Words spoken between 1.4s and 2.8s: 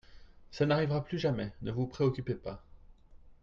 Ne vous préoccupez pas.